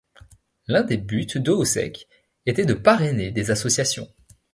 L'un 0.65 0.81
des 0.81 0.97
buts 0.97 1.27
d'HooSeek 1.35 2.07
était 2.47 2.65
de 2.65 2.73
parrainer 2.73 3.29
des 3.29 3.51
associations. 3.51 4.09